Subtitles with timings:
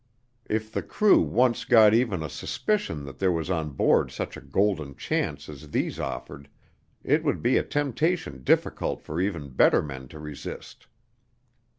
[0.49, 4.41] If the crew once got even a suspicion that there was on board such a
[4.41, 6.49] golden chance as these offered,
[7.03, 10.87] it would be a temptation difficult for even better men to resist.